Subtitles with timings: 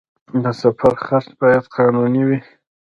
[0.43, 2.39] د سفر خرڅ باید قانوني وي